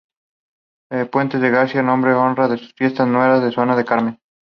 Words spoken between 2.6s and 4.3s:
fiestas a Nuestra Señora del Carmen.